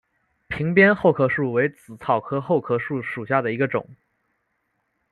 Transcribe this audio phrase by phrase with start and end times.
[0.47, 3.87] 屏边厚壳树为紫草科厚壳树属下的一个种。